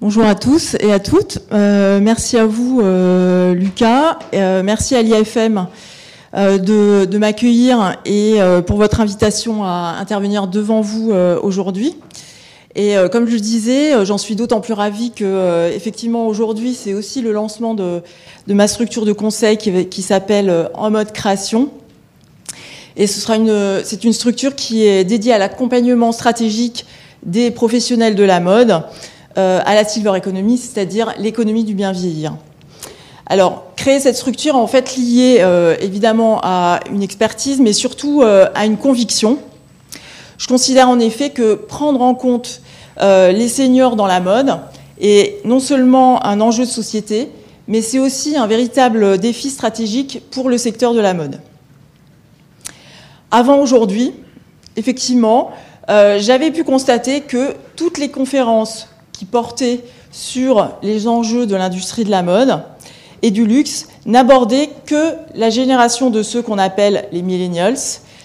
[0.00, 1.40] Bonjour à tous et à toutes.
[1.50, 4.20] Euh, merci à vous, euh, Lucas.
[4.32, 5.66] Euh, merci à l'IFM
[6.34, 8.36] de, m'accueillir et
[8.68, 11.10] pour votre invitation à intervenir devant vous
[11.42, 11.96] aujourd'hui.
[12.76, 17.20] Et comme je le disais, j'en suis d'autant plus ravie que, effectivement, aujourd'hui, c'est aussi
[17.20, 18.02] le lancement de,
[18.46, 21.70] ma structure de conseil qui, qui s'appelle En mode création.
[22.96, 26.86] Et ce sera une, c'est une structure qui est dédiée à l'accompagnement stratégique
[27.24, 28.84] des professionnels de la mode
[29.38, 32.34] à la silver economy, c'est-à-dire l'économie du bien vieillir.
[33.30, 38.46] Alors, créer cette structure en fait liée euh, évidemment à une expertise, mais surtout euh,
[38.54, 39.38] à une conviction.
[40.38, 42.62] Je considère en effet que prendre en compte
[43.00, 44.58] les seniors dans la mode
[45.00, 47.28] est non seulement un enjeu de société,
[47.68, 51.40] mais c'est aussi un véritable défi stratégique pour le secteur de la mode.
[53.30, 54.14] Avant aujourd'hui,
[54.74, 55.52] effectivement,
[55.88, 59.80] j'avais pu constater que toutes les conférences qui portait
[60.12, 62.62] sur les enjeux de l'industrie de la mode
[63.22, 67.78] et du luxe n'abordait que la génération de ceux qu'on appelle les millennials,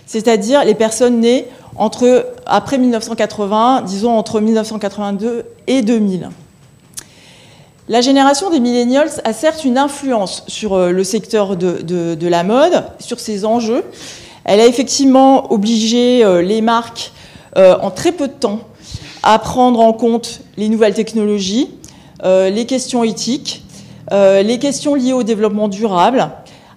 [0.05, 6.29] c'est-à-dire les personnes nées entre, après 1980, disons entre 1982 et 2000.
[7.89, 12.83] La génération des millennials a certes une influence sur euh, le secteur de, la mode,
[12.99, 13.83] sur ses enjeux.
[14.45, 17.11] Elle a effectivement obligé euh, les marques
[17.57, 18.59] euh, en très peu de temps
[19.23, 21.69] à prendre en compte les nouvelles technologies,
[22.23, 23.63] euh, les questions éthiques,
[24.11, 26.29] euh, les questions liées au développement durable,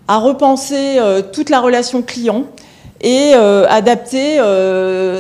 [0.08, 2.44] à repenser euh, toute la relation client
[3.02, 4.41] et adapter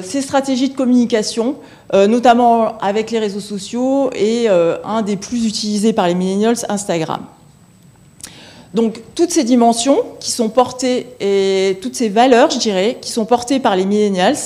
[0.02, 1.56] ces stratégies de communication,
[1.92, 7.20] notamment avec les réseaux sociaux et un des plus utilisés par les millennials, Instagram.
[8.72, 13.26] Donc toutes ces dimensions qui sont portées et toutes ces valeurs, je dirais, qui sont
[13.26, 14.36] portées par les millennials,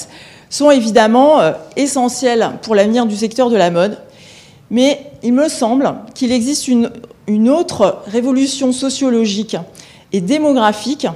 [0.50, 3.96] sont évidemment euh, essentiels pour l'avenir du secteur de la mode.
[4.70, 6.90] Mais il me semble qu'il existe une,
[7.48, 9.56] autre révolution sociologique
[10.12, 11.06] et démographique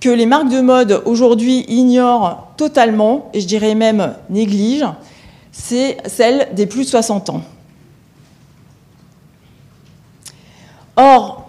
[0.00, 4.94] que les marques de mode aujourd'hui ignorent totalement, et je dirais même négligent,
[5.52, 7.42] c'est celle des plus de 60 ans.
[10.96, 11.48] Or,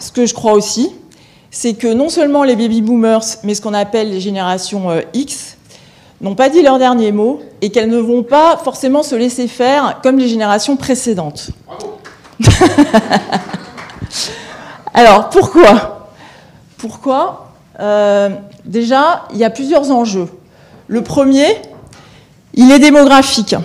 [0.00, 0.90] ce que je crois aussi,
[1.52, 5.56] c'est que non seulement les baby boomers, mais ce qu'on appelle les générations euh, X,
[6.22, 10.00] n'ont pas dit leur dernier mot et qu'elles ne vont pas forcément se laisser faire
[10.02, 11.50] comme les générations précédentes.
[14.94, 16.10] Alors, pourquoi?
[16.78, 17.52] Pourquoi?
[17.80, 18.30] Euh,
[18.64, 20.28] Déjà, il y a plusieurs enjeux.
[20.86, 21.46] Le premier,
[22.54, 23.56] il est démographique.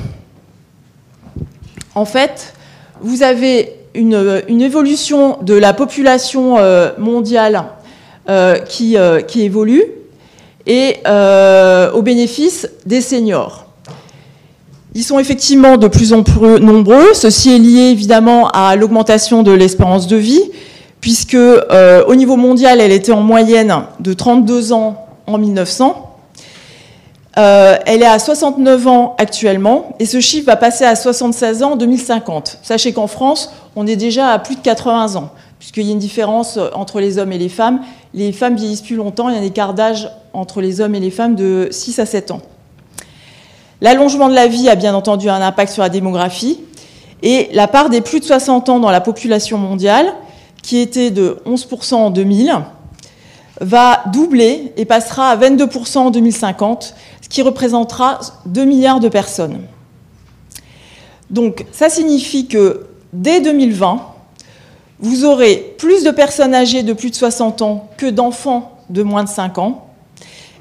[1.94, 2.54] En fait,
[3.02, 7.66] vous avez une, évolution de la population euh, mondiale
[8.30, 8.98] euh, qui,
[9.28, 9.84] qui évolue,
[10.68, 13.66] et euh, au bénéfice des seniors.
[14.94, 17.14] Ils sont effectivement de plus en plus nombreux.
[17.14, 20.42] Ceci est lié évidemment à l'augmentation de l'espérance de vie,
[21.02, 26.04] puisque euh, au niveau mondial, elle était en moyenne de 32 ans en 1900.
[27.38, 31.74] Euh, elle est à 69 ans actuellement, et ce chiffre va passer à 76 ans
[31.74, 32.58] en 2050.
[32.64, 35.30] Sachez qu'en France, on est déjà à plus de 80 ans,
[35.68, 37.82] puisqu'il y a une différence entre les hommes et les femmes.
[38.14, 41.02] Les femmes vieillissent plus longtemps, il y a un écart d'âge entre les hommes et
[41.02, 42.42] les femmes de 6 à 7 ans.
[43.82, 46.62] L'allongement de la vie a bien entendu un impact sur la démographie
[47.22, 50.14] et la part des plus de 60 ans dans la population mondiale,
[50.64, 52.62] qui était de 11% en 2000,
[53.60, 59.60] va doubler et passera à 22% en 2050, ce qui représentera 2 milliards de personnes.
[61.30, 64.14] Donc ça signifie que dès 2020,
[65.00, 69.24] vous aurez plus de personnes âgées de plus de 60 ans que d'enfants de moins
[69.24, 69.88] de 5 ans,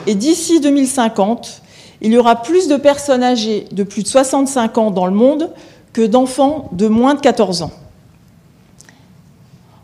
[0.06, 1.62] et d'ici 2050,
[2.02, 5.50] il y aura plus de personnes âgées de plus de 65 ans dans le monde
[5.92, 7.72] que d'enfants de moins de 14 ans.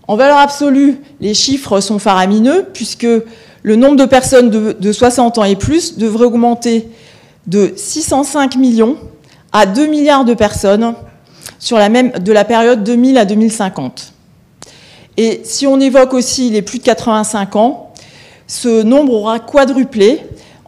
[0.08, 3.06] En valeur absolue, les chiffres sont faramineux puisque
[3.62, 6.88] le nombre de personnes de, 60 ans et plus devrait augmenter
[7.46, 8.96] de 605 millions
[9.52, 10.94] à 2 milliards de personnes
[11.58, 14.11] sur la même, de la période 2000 à 2050.
[15.16, 17.92] Et si on évoque aussi les plus de 85 ans,
[18.46, 20.20] ce nombre aura quadruplé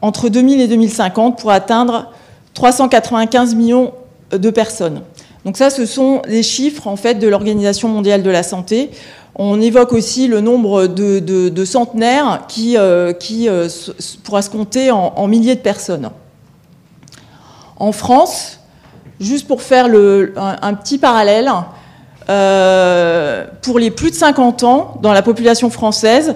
[0.02, 2.12] entre 2000 et 2050 pour atteindre
[2.54, 3.92] 395 millions
[4.30, 5.02] de personnes.
[5.44, 8.90] Donc ça, ce sont les chiffres en fait de l'Organisation mondiale de la santé.
[9.36, 13.68] On évoque aussi le nombre de, centenaires qui, euh, euh,
[14.22, 16.10] pourra se compter en, milliers de personnes.
[17.76, 18.60] En France,
[19.20, 19.86] juste pour faire
[20.36, 21.50] un, petit parallèle,
[22.28, 26.34] euh, pour les plus de 50 ans, dans la population française,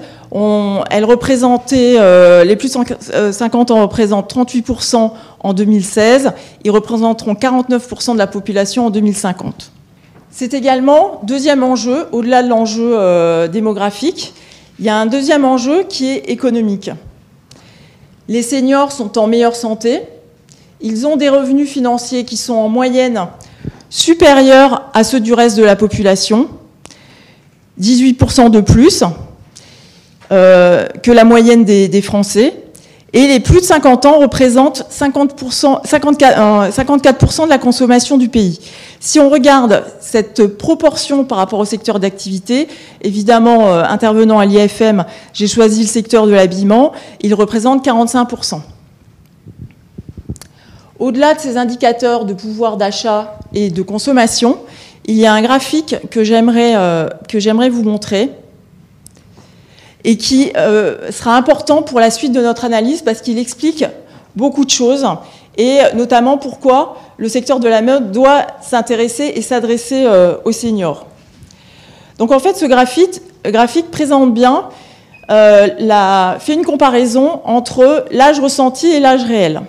[0.90, 1.98] elle représentait,
[2.44, 6.32] les plus de 50 ans représentent 38% en 2016.
[6.64, 9.72] Ils représenteront 49% de la population en 2050.
[10.30, 14.34] C'est également, deuxième enjeu, au-delà de l'enjeu démographique,
[14.78, 16.90] il y a un deuxième enjeu qui est économique.
[18.28, 20.02] Les seniors sont en meilleure santé,
[20.80, 23.26] ils ont des revenus financiers qui sont en moyenne
[23.90, 26.48] supérieurs à ceux du reste de la population,
[27.80, 29.04] 18% de plus
[30.30, 32.54] euh, que la moyenne des, Français.
[33.14, 38.60] Et les plus de 50 ans représentent 50%, 54, 54 de la consommation du pays.
[39.00, 42.68] Si on regarde cette proportion par rapport au secteur d'activité,
[43.00, 46.92] évidemment, euh, intervenant à l'IFM, j'ai choisi le secteur de l'habillement,
[47.22, 48.60] il représente 45%.
[50.98, 54.58] Au-delà de ces indicateurs de pouvoir d'achat et de consommation,
[55.04, 57.08] il y a un graphique que j'aimerais euh,
[57.70, 58.30] vous montrer
[60.04, 63.84] et qui euh, sera important pour la suite de notre analyse parce qu'il explique
[64.34, 65.06] beaucoup de choses
[65.56, 71.06] et notamment pourquoi le secteur de la mode doit s'intéresser et s'adresser euh, aux seniors.
[72.18, 73.20] Donc en fait, ce graphique,
[73.90, 74.68] présente bien,
[75.28, 79.62] la, fait une comparaison entre l'âge ressenti et l'âge réel.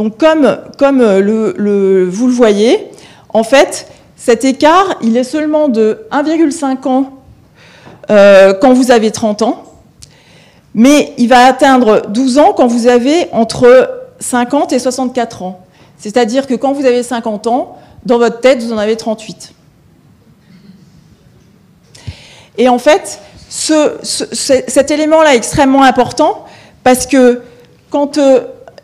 [0.00, 2.88] Donc comme, comme le, vous le voyez,
[3.34, 3.86] en fait,
[4.16, 7.10] cet écart, il est seulement de 1,5 ans
[8.08, 9.62] euh, quand vous avez 30 ans,
[10.74, 15.60] mais il va atteindre 12 ans quand vous avez entre 50 et 64 ans.
[15.98, 17.76] C'est-à-dire que quand vous avez 50 ans,
[18.06, 19.52] dans votre tête, vous en avez 38.
[22.56, 23.20] Et en fait,
[23.50, 26.46] cet élément-là est extrêmement important
[26.84, 27.42] parce que
[27.90, 28.40] quand euh,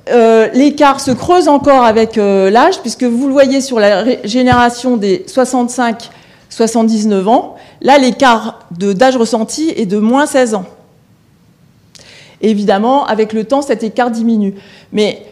[0.09, 4.97] euh, l'écart se creuse encore avec euh, l'âge, puisque vous le voyez sur la génération
[4.97, 10.65] des 65-79 ans, là l'écart d'âge ressenti est de moins 16 ans.
[12.41, 14.55] évidemment, avec le temps, cet écart diminue.
[14.93, 15.23] Mais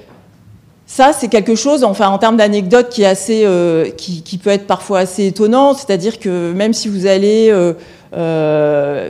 [0.86, 5.00] ça, c'est quelque chose, enfin, en termes d'anecdote, qui, euh, qui, qui, peut être parfois
[5.00, 5.74] assez étonnant.
[5.74, 7.52] C'est-à-dire que même si vous allez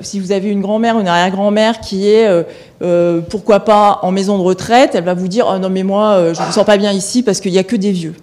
[0.02, 2.42] si vous avez une grand-mère, une arrière-grand-mère qui est, euh,
[2.82, 6.32] euh, pourquoi pas, en maison de retraite, elle va vous dire oh non mais moi
[6.32, 8.14] je ne me sens pas bien ici parce qu'il n'y a que des vieux.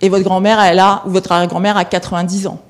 [0.00, 2.60] Et votre grand-mère, elle a, ou votre arrière-grand-mère a 90 ans.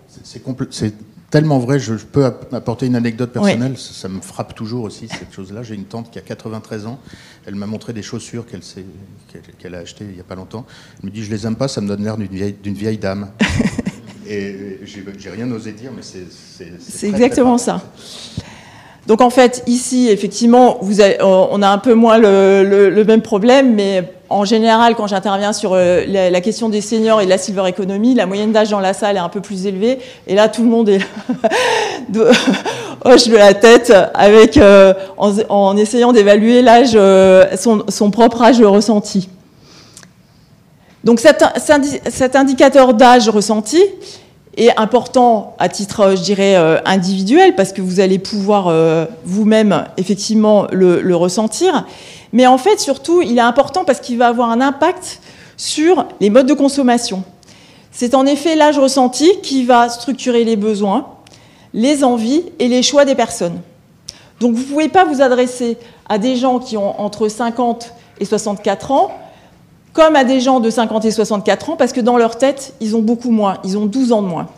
[0.71, 0.95] C'est
[1.31, 5.63] tellement vrai, je, peux apporter une anecdote personnelle, ça, me frappe toujours aussi cette chose-là.
[5.63, 7.01] J'ai une tante qui a 93 ans,
[7.47, 10.65] elle m'a montré des chaussures qu'elle a achetées il n'y a pas longtemps.
[11.01, 13.31] Elle me dit je les aime pas, ça me donne l'air d'une vieille, vieille dame.
[14.29, 14.81] Et
[15.17, 16.27] j'ai rien osé dire, mais c'est.
[16.81, 17.83] C'est exactement ça.
[19.07, 24.05] Donc en fait, ici, effectivement, vous on a un peu moins le, même problème, mais
[24.31, 28.15] en général, quand j'interviens sur euh, la, question des seniors et de la silver economy,
[28.15, 30.71] la moyenne d'âge dans la salle est un peu plus élevée, et là, tout le
[30.71, 31.01] monde est
[33.05, 38.63] hoche de la tête avec, euh, en, essayant d'évaluer l'âge, euh, son, son, propre âge
[38.63, 39.29] ressenti.
[41.05, 43.81] Donc cet, indicateur d'âge ressenti
[44.57, 49.85] est important à titre, je dirais, euh, individuel, parce que vous allez pouvoir euh, vous-même,
[49.99, 51.87] effectivement, le, ressentir.
[52.33, 55.21] Mais en fait, surtout, il est important parce qu'il va avoir un impact
[55.59, 57.23] sur les modes de consommation.
[57.93, 61.07] C'est en effet l'âge ressenti qui va structurer les besoins,
[61.75, 63.61] les envies et les choix des personnes.
[64.41, 65.77] Donc vous ne pouvez pas vous adresser
[66.09, 69.11] à des gens qui ont entre 50 et 64 ans
[69.95, 72.95] comme à des gens de 50 et 64 ans, parce que dans leur tête, ils
[72.97, 74.49] ont beaucoup moins, ils ont 12 ans de moins.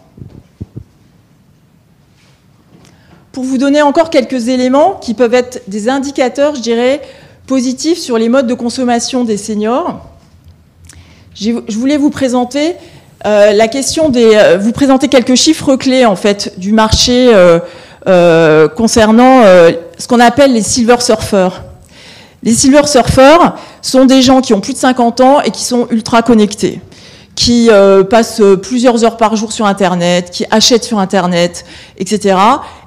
[3.32, 7.02] Pour vous donner encore quelques éléments qui peuvent être des indicateurs, je dirais,
[7.46, 10.00] positifs sur les modes de consommation des seniors,
[11.34, 12.76] je voulais vous présenter
[13.26, 17.30] euh, la question des, euh, vous présenter quelques chiffres clés en fait du marché
[18.06, 19.42] euh, concernant
[19.98, 21.65] ce qu'on appelle les silver surfers.
[22.42, 25.88] Les silver surfers sont des gens qui ont plus de 50 ans et qui sont
[25.90, 26.80] ultra connectés,
[27.34, 31.64] qui euh, passent plusieurs heures par jour sur Internet, qui achètent sur Internet,
[31.98, 32.36] etc.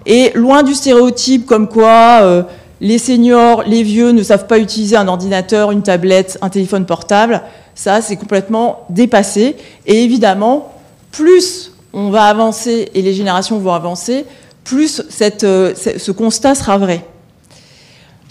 [0.06, 2.44] Et loin du stéréotype comme quoi euh,
[2.82, 7.41] les seniors, les vieux ne savent pas utiliser un ordinateur, une tablette, un téléphone portable,
[7.75, 9.58] ça c'est complètement dépassé.
[9.86, 10.74] Et évidemment,
[11.12, 14.25] plus on va avancer et les générations vont avancer,
[14.63, 15.01] plus
[15.44, 17.03] euh, ce constat sera vrai.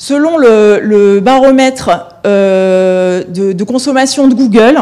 [0.01, 1.91] Selon le, baromètre
[2.25, 4.79] euh, de, consommation de Google,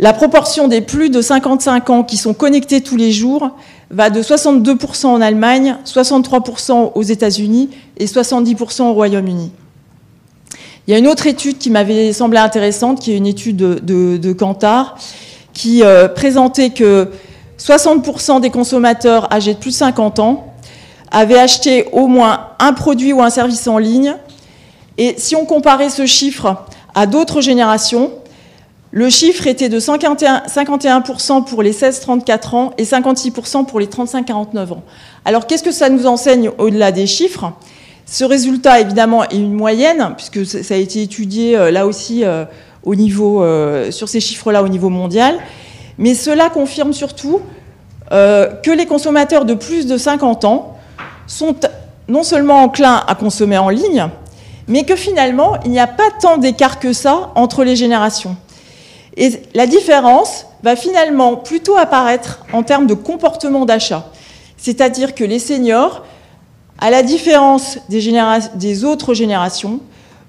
[0.00, 3.50] la proportion des plus de 55 ans qui sont connectés tous les jours
[3.90, 9.52] va de 62% en Allemagne, 63% aux États-Unis et 70% au Royaume-Uni.
[10.88, 14.16] Il y a une autre étude qui m'avait semblé intéressante, qui est une étude de,
[14.16, 14.98] de, Kantar,
[15.52, 17.10] qui euh, présentait que
[17.60, 20.53] 60% des consommateurs âgés de plus de 50 ans
[21.14, 24.14] avaient acheté au moins un produit ou un service en ligne.
[24.98, 28.10] Et si on comparait ce chiffre à d'autres générations,
[28.90, 34.82] le chiffre était de 51% pour les 16-34 ans et 56% pour les 35-49 ans.
[35.24, 37.52] Alors qu'est-ce que ça nous enseigne au-delà des chiffres?
[38.06, 42.44] Ce résultat, évidemment, est une moyenne, puisque ça a été étudié euh, là aussi euh,
[42.82, 45.38] au niveau, euh, sur ces chiffres-là au niveau mondial.
[45.96, 47.40] Mais cela confirme surtout
[48.10, 50.73] que les consommateurs de plus de 50 ans
[51.26, 51.54] sont
[52.08, 54.08] non seulement enclins à consommer en ligne,
[54.68, 58.36] mais que finalement, il n'y a pas tant d'écart que ça entre les générations.
[59.16, 64.10] Et la différence va finalement plutôt apparaître en termes de comportement d'achat.
[64.56, 66.04] C'est-à-dire que les seniors,
[66.78, 69.80] à la différence des, autres générations,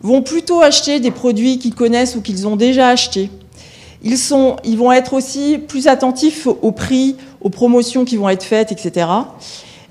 [0.01, 3.29] vont plutôt acheter des produits qu'ils connaissent ou qu'ils ont déjà achetés.
[4.03, 4.17] Ils,
[4.65, 9.07] ils vont être aussi plus attentifs aux prix, aux promotions qui vont être faites, etc.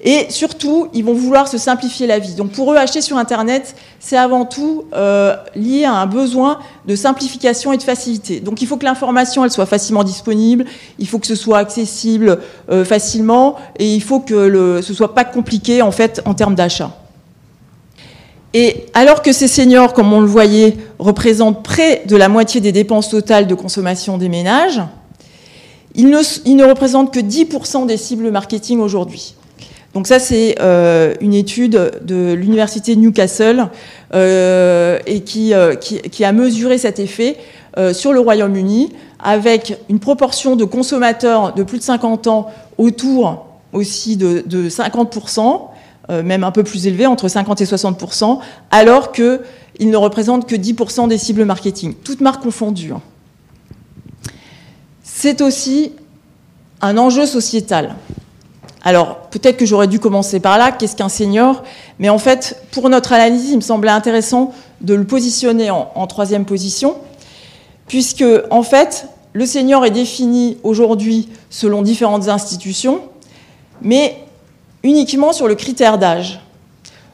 [0.07, 2.35] Et surtout, ils vont vouloir se simplifier la vie.
[2.35, 6.95] Donc pour eux, acheter sur Internet, c'est avant tout euh, lié à un besoin de
[6.95, 8.41] simplification et de facilité.
[8.41, 10.67] Donc il faut que l'information, soit facilement disponible,
[10.99, 12.39] il faut que ce soit accessible
[12.71, 16.55] euh, facilement, et il faut que le, ce soit pas compliqué en fait en termes
[16.55, 16.91] d'achat.
[18.53, 22.73] Et alors que ces seniors, comme on le voyait, représentent près de la moitié des
[22.73, 24.83] dépenses totales de consommation des ménages,
[25.95, 29.35] ils ne, ils ne représentent que 10% des cibles marketing aujourd'hui.
[29.95, 33.69] Donc ça, c'est euh, une étude de l'université de Newcastle
[34.13, 35.23] euh, et
[35.55, 37.37] euh, qui, a mesuré cet effet
[37.93, 44.17] sur le Royaume-Uni avec une proportion de consommateurs de plus de 50 ans autour aussi
[44.17, 45.61] de, 50%,
[46.23, 48.39] même un peu plus élevé, entre 50 et 60%,
[48.71, 49.41] alors qu'ils
[49.81, 52.93] ne représentent que 10% des cibles marketing, toutes marques confondues.
[52.93, 53.01] Hein.
[55.03, 55.91] C'est aussi
[56.81, 57.97] un enjeu sociétal.
[58.85, 61.65] Alors, peut-être que j'aurais dû commencer par là, qu'est-ce qu'un senior?
[61.99, 66.45] Mais en fait, pour notre analyse, il me semblait intéressant de le positionner en, troisième
[66.45, 66.97] position,
[67.89, 73.01] puisque, en fait, le senior est défini aujourd'hui selon différentes institutions,
[73.81, 74.19] mais
[74.83, 76.41] uniquement sur le critère d'âge.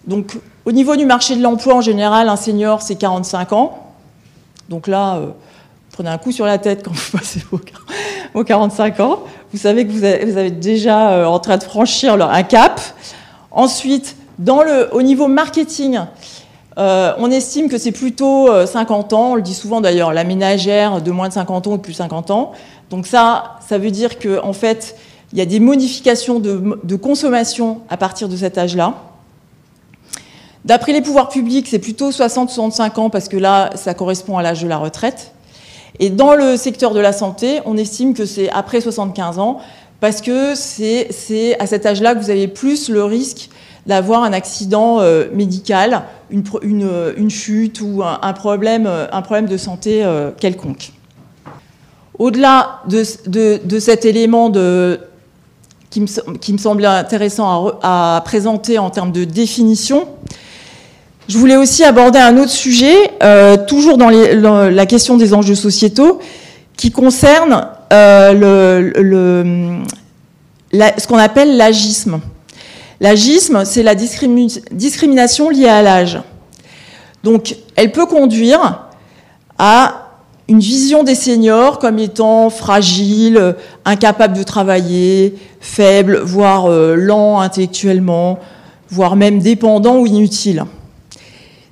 [0.09, 3.79] Donc, au niveau du marché de l'emploi, en général, un senior, c'est 45 ans.
[4.69, 5.27] Donc là, euh,
[5.93, 7.41] prenez un coup sur la tête quand vous passez
[8.35, 9.21] vos 45 ans
[9.53, 12.81] vous savez que vous avez déjà euh, en train de franchir un cap.
[13.51, 14.17] Ensuite,
[14.93, 15.99] au niveau marketing,
[16.79, 20.23] euh, on estime que c'est plutôt 50 euh, ans, on le dit souvent d'ailleurs, la
[20.23, 22.53] ménagère de moins de 50 ans ou de plus de 50 ans.
[22.91, 24.97] Donc ça, ça veut dire qu'en en fait,
[25.33, 28.95] il y a des modifications de consommation à partir de cet âge-là.
[30.65, 34.63] D'après les pouvoirs publics, c'est plutôt 60-65 ans parce que là, ça correspond à l'âge
[34.63, 35.33] de la retraite.
[35.99, 39.59] Et dans le secteur de la santé, on estime que c'est après 75 ans,
[40.01, 43.51] parce que c'est à cet âge-là que vous avez plus le risque
[43.87, 50.31] d'avoir un accident euh, médical, une, chute ou un, problème, un, problème, de santé euh,
[50.39, 50.93] quelconque.
[52.19, 54.53] Au-delà de, cet élément
[55.91, 60.07] qui, me, semblait intéressant à présenter en termes de définition,
[61.31, 66.19] je voulais aussi aborder un autre sujet, euh, toujours dans, la question des enjeux sociétaux,
[66.77, 69.81] qui concerne euh,
[70.73, 72.19] ce qu'on appelle l'agisme.
[73.01, 76.21] L'agisme, c'est la discrimination liée à l'âge.
[77.23, 78.89] Donc, elle peut conduire
[79.57, 80.09] à
[80.49, 88.41] une vision des seniors comme étant fragiles, incapables de travailler, faibles, voire euh, lents intellectuellement,
[88.89, 90.65] voire même dépendants ou inutiles.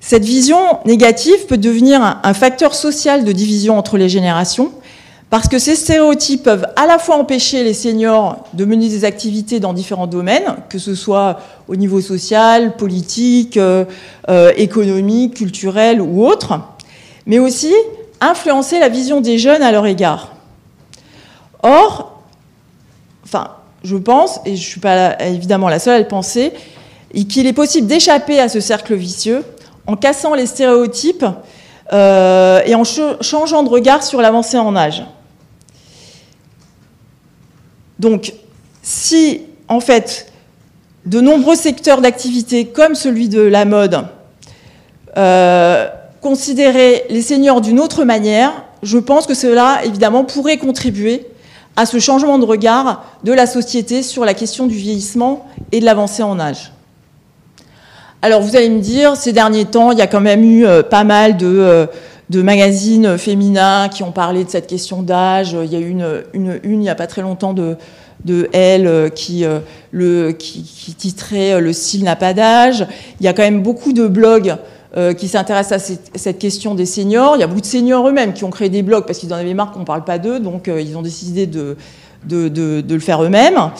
[0.08, 4.72] Cette vision négative peut devenir un, facteur social de division entre les générations,
[5.28, 9.60] parce que ces stéréotypes peuvent à la fois empêcher les seniors de mener des activités
[9.60, 13.84] dans différents domaines, que ce soit au niveau social, politique, euh,
[14.30, 16.58] euh, économique, culturel ou autre,
[17.26, 17.74] mais aussi
[18.22, 20.32] influencer la vision des jeunes à leur égard.
[21.62, 22.22] Or,
[23.24, 23.50] enfin,
[23.84, 26.54] je pense, et je ne suis pas évidemment la seule à le penser,
[27.28, 29.44] qu'il est possible d'échapper à ce cercle vicieux
[29.88, 31.24] en cassant les stéréotypes
[31.92, 35.02] euh, et en changeant de regard sur l'avancée en âge.
[37.98, 38.34] Donc,
[38.82, 40.30] si, en fait,
[41.06, 44.06] de nombreux secteurs d'activité, comme celui de la mode,
[45.16, 45.88] euh,
[46.20, 48.52] considéraient les seniors d'une autre manière,
[48.82, 51.26] je pense que cela, évidemment, pourrait contribuer
[51.76, 55.84] à ce changement de regard de la société sur la question du vieillissement et de
[55.86, 56.72] l'avancée en âge.
[58.20, 60.82] Alors vous allez me dire, ces derniers temps, il y a quand même eu euh,
[60.82, 61.86] pas mal de,
[62.30, 65.56] de magazines féminins qui ont parlé de cette question d'âge.
[65.64, 65.90] Il y a eu
[66.34, 67.76] une, il n'y a pas très longtemps de,
[68.52, 69.44] Elle qui,
[69.92, 72.86] le, qui, titrait Le style n'a pas d'âge.
[73.20, 74.56] Il y a quand même beaucoup de blogs
[74.96, 77.36] euh, qui s'intéressent à cette, question des seniors.
[77.36, 79.36] Il y a beaucoup de seniors eux-mêmes qui ont créé des blogs parce qu'ils en
[79.36, 81.76] avaient marre qu'on ne parle pas d'eux, donc euh, ils ont décidé de,
[82.24, 83.70] de, de le faire eux-mêmes.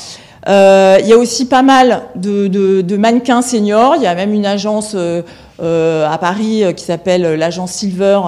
[0.47, 3.97] Euh, il y a aussi pas mal de, mannequins seniors.
[3.97, 8.21] Il y a même une agence à Paris qui s'appelle l'agence Silver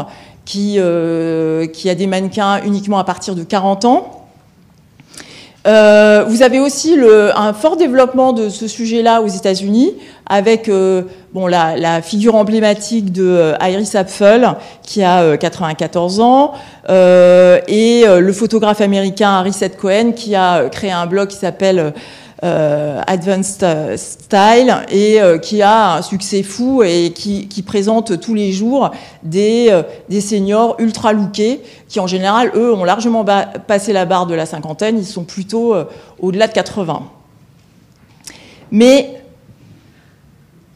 [0.44, 4.19] qui a des mannequins uniquement à partir de 40 ans.
[5.66, 9.94] Euh, vous avez aussi le, un fort développement de ce sujet-là aux États-Unis,
[10.26, 11.02] avec euh,
[11.34, 14.48] bon, la, la, figure emblématique de euh, Iris Apfel,
[14.82, 16.52] qui a 94 ans,
[16.88, 21.90] et le photographe américain Harry Seth Cohen, qui a créé un blog qui s'appelle euh,
[22.42, 28.90] Advanced Style et euh, qui a un succès fou et qui, présente tous les jours
[29.22, 33.24] des, euh, des, seniors ultra lookés qui en général, eux, ont largement
[33.66, 35.74] passé la barre de la cinquantaine, ils sont plutôt
[36.18, 37.02] au-delà de 80.
[38.70, 39.22] Mais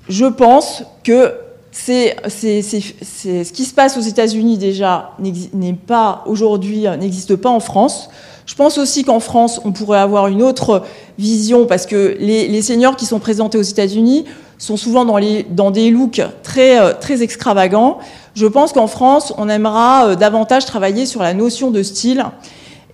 [0.09, 1.35] je pense que
[1.71, 8.11] c'est, ce qui se passe aux États-Unis déjà n'est pas aujourd'hui n'existe pas en France.
[8.47, 10.83] Je pense aussi qu'en France, on pourrait avoir une autre
[11.19, 14.27] vision parce que les, seniors qui sont présentés aux États-Unis
[14.59, 17.99] sont souvent dans, des looks très, euh, très extravagants.
[18.35, 22.25] Je pense qu'en France, on aimera euh, davantage travailler sur la notion de style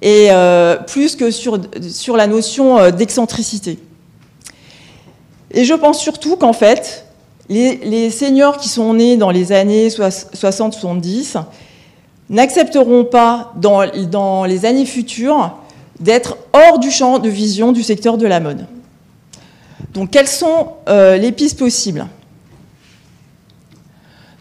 [0.03, 1.59] et euh, plus que sur,
[1.91, 3.79] sur la notion d'excentricité.
[5.53, 7.07] Et je pense surtout qu'en fait,
[7.49, 11.37] les, les, seniors qui sont nés dans les années 60-70
[12.31, 15.59] n'accepteront pas dans, les années futures
[15.99, 18.67] d'être hors du champ de vision du secteur de la mode.
[19.93, 22.07] Donc quelles sont euh, les pistes possibles?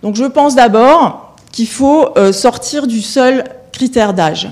[0.03, 3.43] Donc je pense d'abord qu'il faut euh, sortir du seul
[3.74, 4.50] critère d'âge.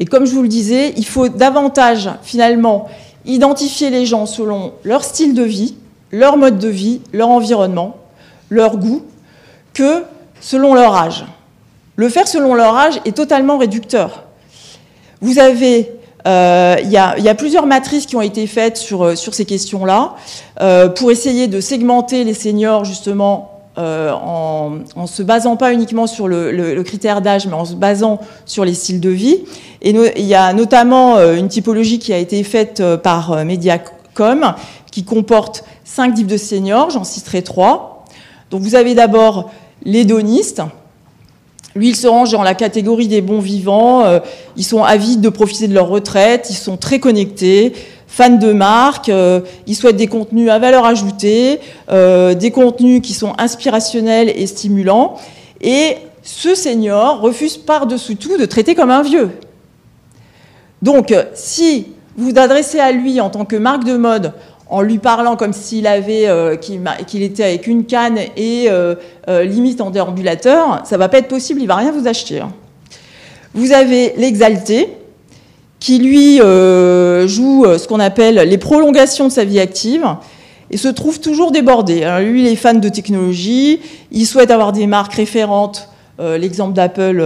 [0.00, 2.88] Et comme je vous le disais, il faut davantage finalement
[3.26, 5.76] identifier les gens selon leur style de vie,
[6.10, 7.98] leur mode de vie, leur environnement,
[8.48, 9.04] leur goût,
[9.74, 10.04] que
[10.40, 11.24] selon leur âge.
[11.96, 14.24] Le faire selon leur âge est totalement réducteur.
[15.20, 15.92] Vous avez,
[16.26, 20.14] euh, il y, a plusieurs matrices qui ont été faites sur, euh, sur ces questions-là
[20.60, 26.82] euh, pour essayer de segmenter les seniors justement en, se basant pas uniquement sur le,
[26.82, 29.38] critère d'âge, mais en se basant sur les styles de vie.
[29.80, 34.54] Et il y a notamment une typologie qui a été faite par Mediacom
[34.90, 36.90] qui comporte cinq types de seniors.
[36.90, 38.04] J'en citerai trois.
[38.50, 39.50] Donc vous avez d'abord
[39.84, 40.62] l'hédoniste.
[41.76, 44.04] Lui, il se range dans la catégorie des bons vivants.
[44.04, 44.18] Euh,
[44.56, 46.48] ils sont avides de profiter de leur retraite.
[46.50, 47.74] Ils sont très connectés,
[48.08, 49.08] fans de marque.
[49.08, 54.46] Euh, ils souhaitent des contenus à valeur ajoutée, euh, des contenus qui sont inspirationnels et
[54.46, 55.16] stimulants.
[55.60, 59.30] Et ce senior refuse par-dessous tout de traiter comme un vieux.
[60.82, 64.32] Donc, si vous vous adressez à lui en tant que marque de mode
[64.70, 68.94] en lui parlant comme s'il avait euh, qu'il était avec une canne et euh,
[69.28, 72.40] euh, limite en déambulateur, ça va pas être possible, il va rien vous acheter.
[72.40, 72.52] Hein.
[73.52, 74.88] Vous avez l'exalté
[75.80, 80.06] qui lui joue ce qu'on appelle les prolongations de sa vie active
[80.70, 82.06] et se trouve toujours débordé.
[82.20, 83.80] lui, il est fan de technologie,
[84.12, 87.20] il souhaite avoir des marques référentes l'exemple d'Apple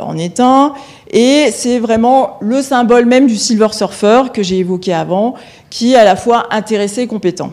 [0.00, 0.74] en est un,
[1.10, 5.34] et c'est vraiment le symbole même du Silver Surfer que j'ai évoqué avant,
[5.70, 7.52] qui est à la fois intéressé et compétent.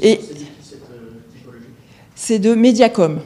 [0.00, 0.20] Et
[2.14, 3.20] c'est de Mediacom.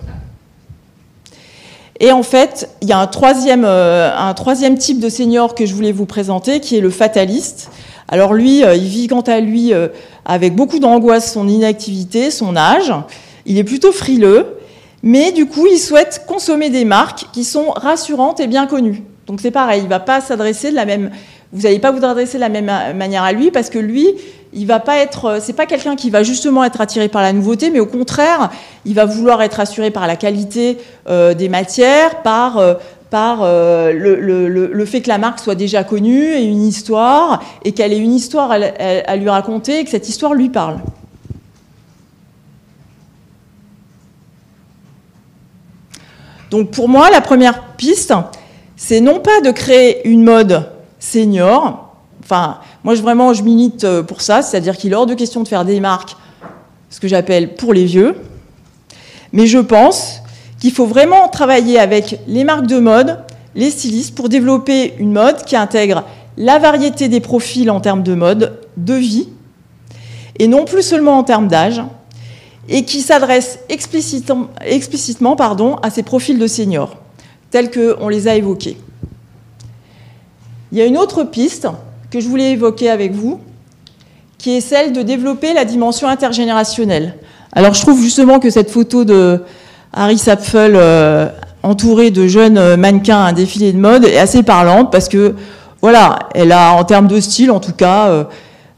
[2.00, 5.64] Et en fait, il y a un troisième, euh, un troisième type de senior que
[5.64, 7.70] je voulais vous présenter, qui est le fataliste.
[8.08, 9.88] Alors lui, euh, il vit quant à lui euh,
[10.24, 12.92] avec beaucoup d'angoisse son inactivité, son âge.
[13.46, 14.55] Il est plutôt frileux,
[15.06, 19.04] mais du coup, il souhaite consommer des marques qui sont rassurantes et bien connues.
[19.28, 21.12] Donc c'est pareil, il va pas s'adresser de la même,
[21.52, 24.08] vous n'allez pas vous adresser de la même manière à lui parce que lui,
[24.52, 27.70] il va pas être, c'est pas quelqu'un qui va justement être attiré par la nouveauté,
[27.70, 28.50] mais au contraire,
[28.84, 32.74] il va vouloir être assuré par la qualité euh, des matières, par euh,
[33.08, 37.92] par euh, le, fait que la marque soit déjà connue et une histoire, et qu'elle
[37.92, 40.78] ait une histoire à, lui raconter, et que cette histoire lui parle.
[46.56, 48.14] Donc pour moi, la première piste,
[48.76, 51.94] c'est non pas de créer une mode senior.
[52.24, 55.42] Enfin, moi, je, vraiment, je milite euh, pour ça, c'est-à-dire qu'il est hors de question
[55.42, 56.16] de faire des marques,
[56.88, 58.16] ce que j'appelle pour les vieux.
[59.34, 60.22] Mais je pense
[60.58, 63.18] qu'il faut vraiment travailler avec les marques de mode,
[63.54, 66.04] les stylistes, pour développer une mode qui intègre
[66.38, 69.28] la variété des profils en termes de mode, de vie,
[70.38, 71.82] et non plus seulement en termes d'âge,
[72.68, 76.96] et qui s'adresse explicitement, pardon, à ces profils de seniors,
[77.50, 78.76] tels qu'on les a évoqués.
[80.72, 81.68] Il y a une autre piste
[82.10, 83.40] que je voulais évoquer avec vous,
[84.38, 87.14] qui est celle de développer la dimension intergénérationnelle.
[87.52, 89.42] Alors je trouve justement que cette photo de
[89.92, 91.28] Harry Sapfel euh,
[91.62, 95.34] entourée de jeunes euh, mannequins à un défilé de mode est assez parlante parce que
[95.80, 98.24] voilà, elle a en termes de style en tout cas euh,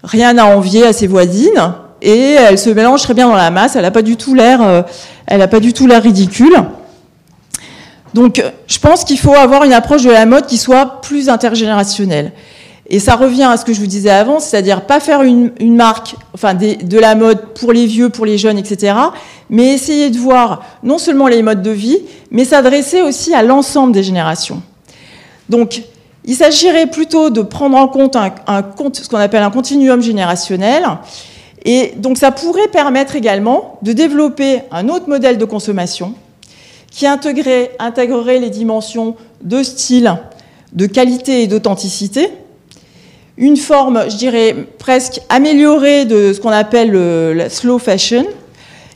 [0.04, 3.76] rien à envier à ses voisines et elle se mélange très bien dans la masse.
[3.76, 4.84] Elle n'a pas du tout l'air,
[5.26, 6.56] elle a pas du tout l'air ridicule.
[8.14, 12.32] Donc, je pense qu'il faut avoir une approche de la mode qui soit plus intergénérationnelle.
[12.90, 16.14] Et ça revient à ce que je vous disais avant, c'est-à-dire pas faire une, marque,
[16.34, 18.94] enfin de la mode pour les vieux, pour les jeunes, etc.,
[19.50, 21.98] mais essayer de voir non seulement les modes de vie,
[22.30, 24.62] mais s'adresser aussi à l'ensemble des générations.
[25.50, 25.82] Donc,
[26.24, 28.16] il s'agirait plutôt de prendre en compte
[28.96, 30.84] ce qu'on appelle un continuum générationnel,
[31.70, 36.14] et donc ça pourrait permettre également de développer un autre modèle de consommation
[36.90, 40.16] qui intégrerait, les dimensions de style,
[40.72, 42.30] de qualité et d'authenticité,
[43.36, 48.24] une forme, je dirais, presque améliorée de ce qu'on appelle le, la slow fashion,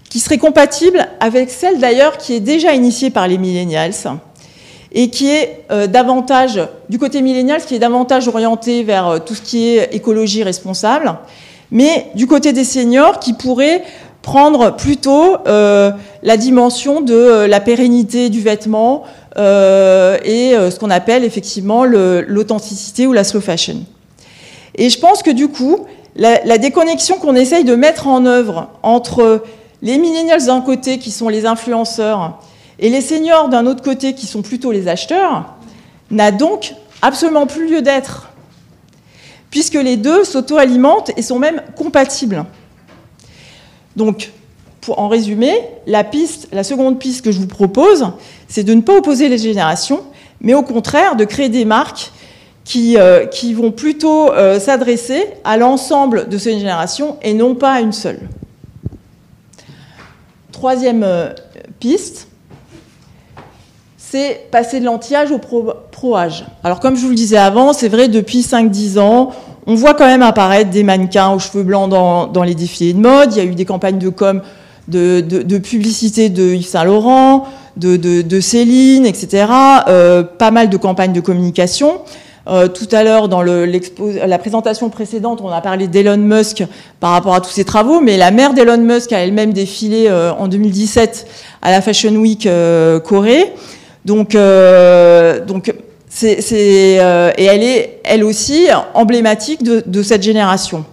[0.08, 3.92] qui serait compatible avec celle d'ailleurs qui est déjà initiée par les millennials
[4.92, 6.58] et qui est euh, davantage,
[6.88, 11.14] du côté millennial, qui est davantage orienté vers euh, tout ce qui est écologie responsable,
[11.72, 13.82] mais du côté des seniors qui pourrait
[14.22, 15.90] prendre plutôt euh,
[16.22, 19.02] la dimension de la pérennité du vêtement
[19.34, 23.78] et ce qu'on appelle effectivement l'authenticité ou la slow fashion.
[24.74, 29.42] Et je pense que du coup, la, déconnexion qu'on essaye de mettre en œuvre entre
[29.82, 32.38] les millennials d'un côté, qui sont les influenceurs,
[32.78, 35.44] et les seniors d'un autre côté, qui sont plutôt les acheteurs,
[36.10, 38.28] n'a donc absolument plus lieu d'être,
[39.52, 42.44] puisque les deux s'auto-alimentent et sont même compatibles.
[43.94, 44.32] Donc,
[44.80, 45.08] pour en
[46.02, 48.08] piste, la seconde piste que je vous propose,
[48.48, 50.00] c'est de ne pas opposer les générations,
[50.40, 52.12] mais au contraire de créer des marques
[52.64, 57.74] qui, euh, qui vont plutôt euh, s'adresser à l'ensemble de ces générations et non pas
[57.74, 58.20] à une seule.
[60.50, 61.34] Troisième euh,
[61.78, 62.28] piste,
[64.12, 66.44] c'est passer de l'anti-âge au pro-âge.
[66.64, 69.30] Alors comme je vous le disais avant, c'est vrai, depuis 5-10 ans,
[69.66, 72.98] on voit quand même apparaître des mannequins aux cheveux blancs dans, dans, les défilés de
[72.98, 73.32] mode.
[73.32, 74.42] Il y a eu des campagnes de com,
[74.88, 77.46] de, de, publicité de Yves Saint Laurent,
[77.78, 79.46] de, de Céline, etc.
[79.46, 82.00] pas mal de campagnes de communication.
[82.48, 86.64] Euh, tout à l'heure, dans la présentation précédente, on a parlé d'Elon Musk
[87.00, 90.32] par rapport à tous ses travaux, mais la mère d'Elon Musk a elle-même défilé euh,
[90.32, 91.26] en 2017
[91.62, 93.52] à la Fashion Week euh, Corée.
[94.04, 94.36] Donc,
[95.46, 95.72] donc
[96.08, 100.84] c'est, et elle est, elle aussi, emblématique de, cette génération.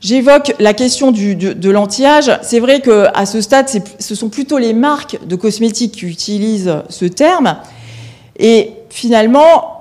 [0.00, 2.30] J'évoque la question du, de, l'anti-âge.
[2.42, 7.04] C'est vrai qu'à ce stade, ce sont plutôt les marques de cosmétiques qui utilisent ce
[7.06, 7.56] terme.
[8.38, 9.77] Et finalement,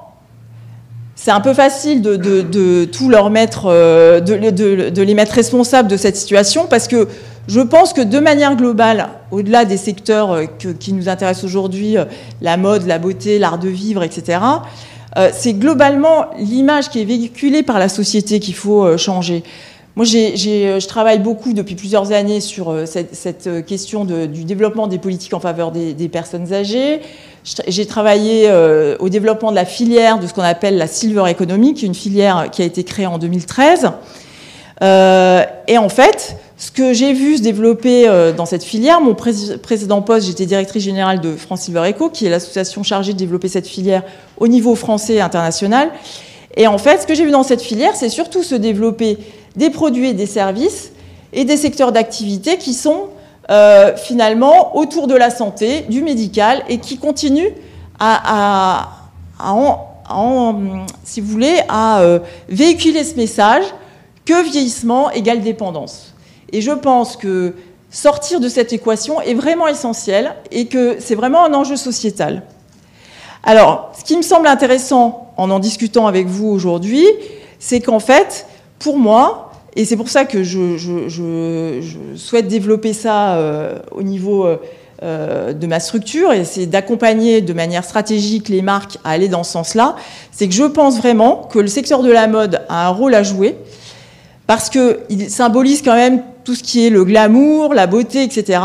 [1.18, 6.16] c'est un peu facile de, tout leur mettre, euh, de, les mettre responsables de cette
[6.16, 7.08] situation, parce que
[7.48, 10.46] je pense que de manière globale, au-delà des secteurs euh,
[10.80, 12.06] qui nous intéressent aujourd'hui, euh,
[12.42, 14.40] la mode, la beauté, l'art de vivre, etc.,
[15.34, 19.44] c'est globalement l'image qui est véhiculée par la société qu'il faut changer.
[19.98, 25.40] Moi, je travaille beaucoup depuis plusieurs années sur cette, question du développement des politiques en
[25.40, 27.02] faveur des personnes âgées.
[27.68, 31.74] J'ai travaillé euh, au développement de la filière de ce qu'on appelle la Silver Economy,
[31.74, 33.92] qui est une filière qui a été créée en 2013.
[34.84, 39.16] Euh, et en fait, ce que j'ai vu se développer euh, dans cette filière, mon
[39.16, 43.48] précédent poste, j'étais directrice générale de France Silver Eco, qui est l'association chargée de développer
[43.48, 44.04] cette filière
[44.38, 45.90] au niveau français et international.
[46.58, 49.18] Et en fait, ce que j'ai vu dans cette filière, c'est surtout se développer
[49.58, 50.92] des produits et des services
[51.34, 53.10] et des secteurs d'activité qui sont
[53.50, 57.50] euh, finalement autour de la santé, du médical, et qui continue
[58.00, 58.90] à,
[61.04, 63.64] si vous voulez, à euh, véhiculer ce message
[64.26, 66.14] que vieillissement égale dépendance.
[66.52, 67.56] Et je pense que
[67.90, 72.44] sortir de cette équation est vraiment essentiel et que c'est vraiment un enjeu sociétal.
[73.44, 77.06] Alors, ce qui me semble intéressant en en discutant avec vous aujourd'hui,
[77.60, 78.46] c'est qu'en fait,
[78.80, 79.47] pour moi,
[79.78, 81.80] et c'est pour ça que je,
[82.16, 84.58] souhaite développer ça euh, au niveau euh,
[85.04, 89.44] euh, de ma structure, et c'est d'accompagner de manière stratégique les marques à aller dans
[89.44, 89.96] ce sens-là.
[90.32, 93.22] C'est que je pense vraiment que le secteur de la mode a un rôle à
[93.22, 93.56] jouer,
[94.48, 98.60] parce qu'il symbolise quand même tout ce qui est le glamour, la beauté, etc.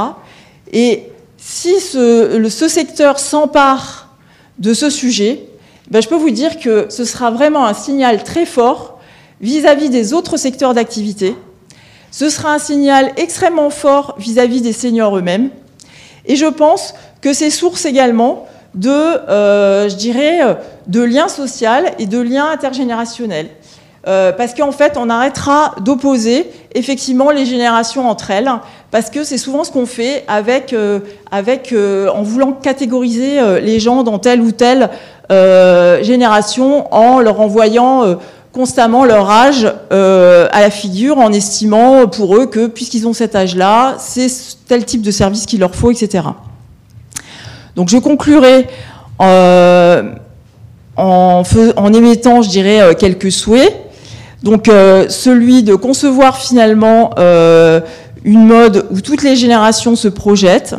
[0.72, 4.16] Et si ce, secteur s'empare
[4.58, 5.44] de ce sujet,
[5.90, 8.91] ben je peux vous dire que ce sera vraiment un signal très fort
[9.42, 11.36] vis-à-vis des autres secteurs d'activité,
[12.14, 15.48] Ce sera un signal extrêmement fort vis-à-vis des seniors eux-mêmes.
[16.26, 19.88] Et je pense que c'est source également de, euh,
[20.92, 23.48] liens sociaux et de liens intergénérationnels.
[24.06, 28.50] Euh, parce qu'en fait, on arrêtera d'opposer effectivement les générations entre elles,
[28.90, 34.42] parce que c'est souvent ce qu'on fait euh, en voulant catégoriser les gens dans telle
[34.42, 34.90] ou telle
[36.02, 38.18] génération, en leur envoyant
[38.52, 43.96] constamment leur âge à la figure, en estimant pour eux que puisqu'ils ont cet âge-là,
[43.98, 44.28] c'est
[44.68, 46.24] tel type de service qu'il leur faut, etc.
[47.74, 48.66] Donc je conclurai
[49.20, 50.12] euh,
[50.96, 53.74] en, émettant, je dirais, euh, quelques souhaits.
[54.42, 57.10] Donc euh, celui de concevoir finalement
[58.24, 60.74] une mode où toutes les générations se projettent,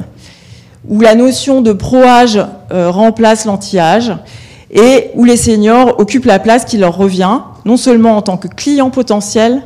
[0.87, 4.11] où la notion de pro-âge remplace l'anti-âge,
[4.73, 8.47] et où les seniors occupent la place qui leur revient, non seulement en tant que
[8.47, 9.61] clients potentiels,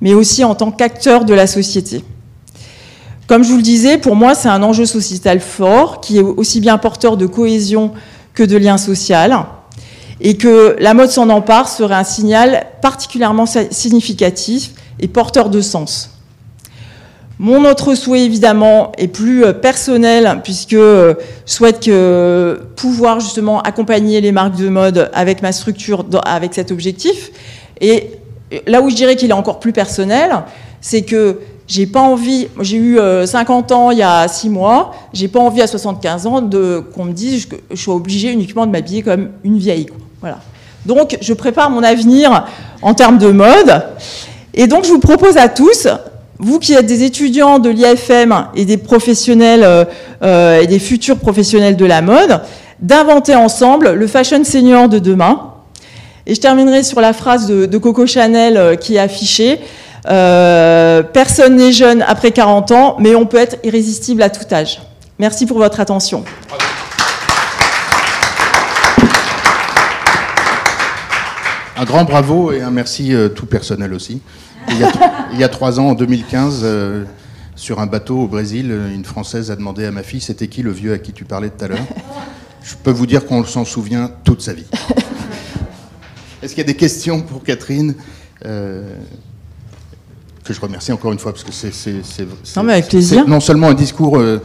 [0.00, 2.02] mais aussi en tant qu'acteurs de la société.
[3.26, 6.60] Comme je vous le disais, pour moi, c'est un enjeu sociétal fort qui est aussi
[6.60, 7.92] bien porteur de cohésion
[8.32, 9.44] que de lien social
[10.20, 16.17] et que la mode s'en empare serait un signal particulièrement significatif et porteur de sens.
[17.38, 21.14] Mon autre souhait, évidemment, est plus euh, personnel, puisque je
[21.46, 21.88] souhaite
[22.76, 27.30] pouvoir justement accompagner les marques de mode avec ma structure, avec cet objectif.
[27.80, 28.10] Et
[28.66, 30.42] là où je dirais qu'il est encore plus personnel,
[30.80, 34.94] c'est que j'ai pas envie, j'ai eu 50 euh, ans il y a 6 mois,
[35.12, 38.66] j'ai pas envie à 75 ans de qu'on me dise que je suis obligée uniquement
[38.66, 39.86] de m'habiller comme une vieille.
[40.20, 40.38] Voilà.
[40.86, 42.46] Donc je prépare mon avenir
[42.80, 43.82] en termes de mode.
[44.54, 45.86] Et donc je vous propose à tous,
[46.38, 49.84] vous qui êtes des étudiants de l'IFM et des professionnels euh,
[50.22, 52.40] euh, et des futurs professionnels de la mode,
[52.80, 55.54] d'inventer ensemble le fashion senior de demain.
[56.26, 59.58] Et je terminerai sur la phrase de, Coco Chanel qui est affichée.
[60.08, 64.80] Euh, personne n'est jeune après 40 ans, mais on peut être irrésistible à tout âge.
[65.18, 66.24] Merci pour votre attention.
[71.76, 74.20] Un grand bravo et un merci euh, tout personnel aussi.
[74.70, 77.04] Il y, a, trois ans, en 2015, euh,
[77.56, 80.70] sur un bateau au Brésil, une Française a demandé à ma fille c'était qui le
[80.70, 81.86] vieux à qui tu parlais tout à l'heure?
[82.62, 84.66] Je peux vous dire qu'on s'en souvient toute sa vie.
[86.42, 87.94] Est-ce qu'il y a des questions pour Catherine
[90.48, 91.70] que je remercie encore une fois, parce que c'est
[93.26, 94.40] non, seulement un discours euh,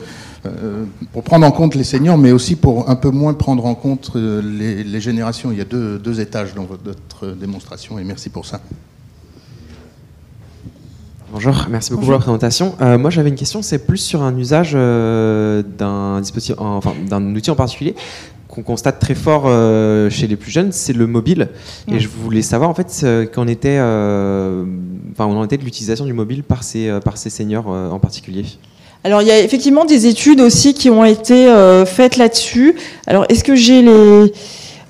[0.46, 0.84] euh,
[1.14, 4.12] pour prendre en compte les seniors, mais aussi pour un peu moins prendre en compte
[4.16, 5.52] euh, les, générations.
[5.52, 8.60] Il y a deux, deux, étages dans votre démonstration, et merci pour ça.
[11.34, 12.76] Bonjour, merci beaucoup pour la présentation.
[12.80, 17.56] moi, j'avais une question, c'est plus sur un usage d'un dispositif, enfin, d'un outil en
[17.56, 17.96] particulier
[18.54, 21.50] qu'on constate très fort euh, chez les plus jeunes, c'est le mobile.
[21.92, 24.64] Et je voulais savoir en fait qu'en était, euh,
[25.12, 27.98] enfin, on en était de l'utilisation du mobile par ces, euh, par ces seniors en
[27.98, 28.46] particulier?
[29.04, 31.52] Alors il y a effectivement des études aussi qui ont été
[31.86, 32.76] faites là-dessus.
[33.08, 34.32] Alors est-ce que j'ai les,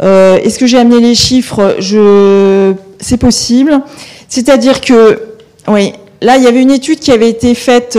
[0.02, 1.78] est-ce que j'ai amené les chiffres?
[1.80, 3.82] Je, c'est possible.
[4.28, 5.22] C'est-à-dire que,
[5.68, 5.94] oui,
[6.24, 7.94] là il y avait une étude qui avait été faite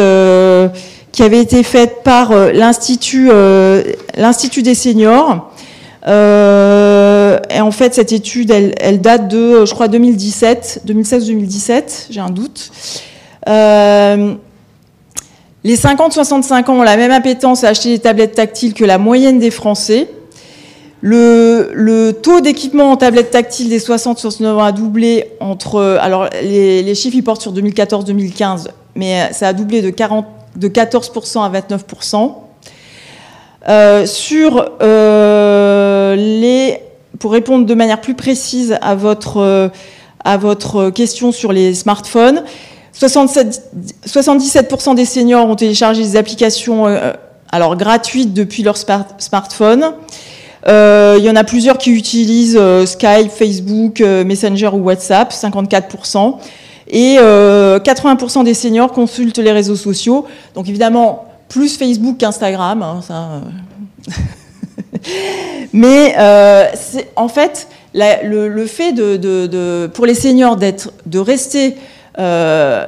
[1.13, 5.53] qui avait été faite par l'institut des seniors
[6.07, 12.31] euh, et en fait, cette étude, elle, date de, je crois, 2017, 2016-2017, j'ai un
[12.31, 12.71] doute.
[13.49, 14.35] Euh,
[15.63, 19.39] les 50-65 ans ont la même appétence à acheter des tablettes tactiles que la moyenne
[19.39, 20.09] des Français.
[21.07, 25.99] Le, taux d'équipement en tablettes tactiles des 60-69 ans a doublé entre.
[26.01, 30.25] Alors, les, chiffres, ils portent sur 2014-2015, mais ça a doublé de, 40,
[30.57, 32.33] de 14% à 29%.
[33.69, 36.81] Euh, sur euh, les,
[37.19, 39.69] pour répondre de manière plus précise à votre, euh,
[40.25, 42.45] à votre question sur les smartphones,
[42.93, 43.73] 67,
[44.07, 46.87] 77% des seniors ont téléchargé des applications
[47.51, 49.93] alors gratuites depuis leur smartphone.
[50.66, 56.37] Il y en a plusieurs qui utilisent Skype, Facebook, Messenger ou WhatsApp, 54%.
[56.88, 60.27] Et 80% des seniors consultent les réseaux sociaux.
[60.55, 62.83] Donc évidemment, plus Facebook qu'Instagram.
[62.83, 63.40] Hein, euh.
[65.72, 66.66] Mais euh,
[67.16, 68.92] en fait, le, fait
[69.92, 71.77] pour les seniors de rester,
[72.18, 72.87] euh,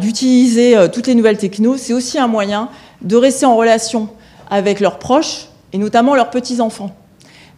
[0.00, 2.68] d'utiliser toutes les nouvelles technos, c'est aussi un moyen
[3.02, 4.08] de rester en relation
[4.50, 6.94] avec leurs proches et notamment leurs petits enfants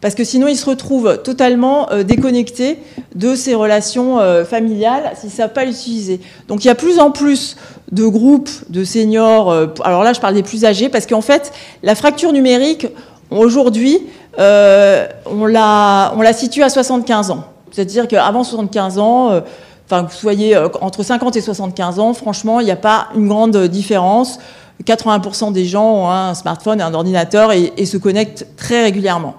[0.01, 2.79] parce que sinon ils se retrouvent totalement euh, déconnectés
[3.15, 6.21] de ces relations euh, familiales s'ils ne savent pas l'utiliser.
[6.49, 7.57] Donc il y a plus en plus
[7.93, 11.53] de groupes de seniors, euh, alors là je parle des plus âgés, parce qu'en fait
[11.83, 12.87] la fracture numérique,
[13.31, 13.99] aujourd'hui,
[14.39, 17.45] on, la, situe à 75 ans.
[17.71, 19.43] C'est-à-dire qu'avant 75 ans,
[19.87, 23.29] enfin que vous soyez entre 50 et 75 ans, franchement, il n'y a pas une
[23.29, 24.39] grande différence.
[24.85, 29.35] 80% des gens ont un smartphone et un ordinateur et, se connectent très régulièrement.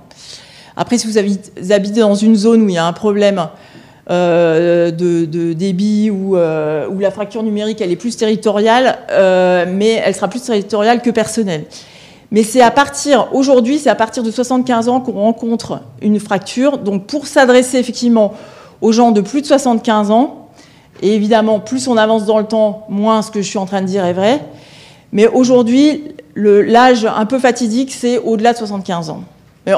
[0.81, 1.19] Après, si vous
[1.71, 3.47] habitez dans une zone où il y a un problème
[4.09, 10.01] euh, de, débit ou euh, où la fracture numérique elle est plus territoriale, euh, mais
[10.03, 11.65] elle sera plus territoriale que personnelle.
[12.31, 16.79] Mais c'est à partir, aujourd'hui, c'est à partir de 75 ans qu'on rencontre une fracture.
[16.79, 18.33] Donc pour s'adresser effectivement
[18.81, 20.47] aux gens de plus de 75 ans,
[21.03, 23.81] et évidemment, plus on avance dans le temps, moins ce que je suis en train
[23.83, 24.39] de dire est vrai,
[25.11, 29.21] mais aujourd'hui, l'âge un peu fatidique, c'est au-delà de 75 ans.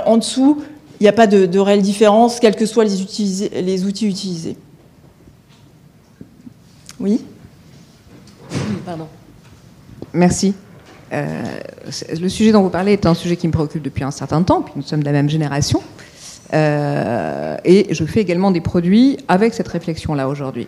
[0.06, 0.64] en dessous,
[1.00, 4.56] il n'y a pas de, réelle différence, quels que soient les, les outils utilisés.
[7.00, 7.22] Oui?
[8.86, 9.08] Pardon.
[10.14, 10.54] Merci.
[11.12, 11.44] Euh,
[12.20, 14.62] le sujet dont vous parlez est un sujet qui me préoccupe depuis un certain temps,
[14.62, 15.82] puis nous sommes de la même génération.
[16.54, 20.68] Euh, et je fais également des produits avec cette réflexion-là aujourd'hui.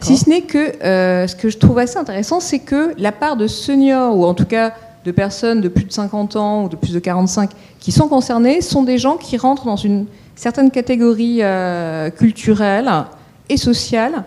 [0.00, 3.36] Si ce n'est que euh, ce que je trouve assez intéressant, c'est que la part
[3.36, 4.72] de seniors, ou en tout cas
[5.06, 8.60] de personnes de plus de 50 ans ou de plus de 45 qui sont concernées,
[8.60, 12.90] sont des gens qui rentrent dans une certaine catégorie euh, culturelle
[13.48, 14.24] et sociale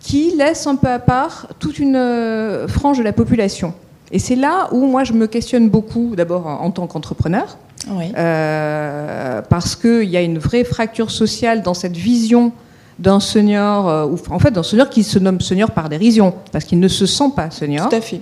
[0.00, 3.74] qui laisse un peu à part toute une euh, frange de la population.
[4.12, 7.58] Et c'est là où moi je me questionne beaucoup, d'abord en tant qu'entrepreneur,
[9.48, 12.52] parce qu'il y a une vraie fracture sociale dans cette vision
[12.98, 16.64] d'un senior, euh, ou en fait d'un senior qui se nomme senior par dérision, parce
[16.64, 17.88] qu'il ne se sent pas senior.
[17.88, 18.20] Tout à fait.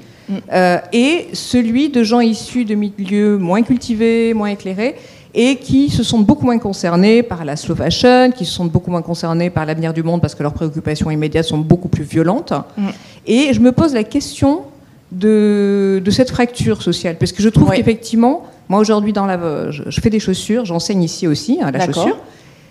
[0.52, 4.96] Euh, et celui de gens issus de milieux moins cultivés, moins éclairés,
[5.34, 8.90] et qui se sont beaucoup moins concernés par la slow fashion, qui se sont beaucoup
[8.90, 12.52] moins concernés par l'avenir du monde parce que leurs préoccupations immédiates sont beaucoup plus violentes.
[12.76, 12.88] Mm.
[13.26, 14.62] Et je me pose la question
[15.10, 19.82] de, de, cette fracture sociale, parce que je trouve qu'effectivement, moi aujourd'hui dans la, je,
[19.87, 22.16] je, fais des chaussures, j'enseigne ici aussi hein, la chaussure.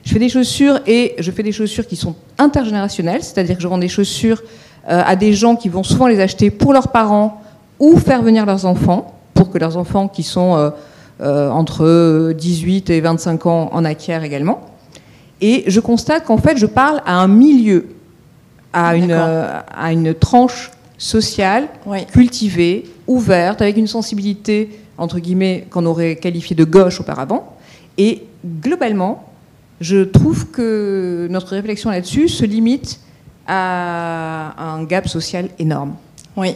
[0.05, 3.67] Je fais des chaussures et je fais des chaussures qui sont intergénérationnelles, c'est-à-dire que je
[3.67, 4.41] vends des chaussures
[4.85, 7.41] à des gens qui vont souvent les acheter pour leurs parents
[7.79, 10.69] ou faire venir leurs enfants, pour que leurs enfants qui sont euh,
[11.21, 14.61] euh, entre 18 et 25 ans en acquièrent également.
[15.41, 17.87] Et je constate qu'en fait, je parle à un milieu,
[18.71, 21.67] à une, à une tranche sociale,
[22.11, 27.57] cultivée, ouverte, avec une sensibilité, entre guillemets, qu'on aurait qualifiée de gauche auparavant.
[27.97, 28.23] Et
[28.61, 29.25] globalement,
[29.81, 33.01] je trouve que notre réflexion là-dessus se limite
[33.47, 35.95] à un gap social énorme.
[36.37, 36.55] Oui.